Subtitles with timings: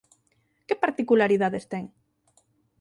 [0.67, 1.85] Que particularidades ten?